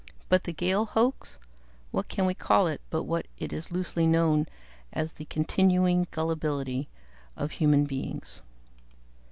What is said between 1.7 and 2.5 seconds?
what can we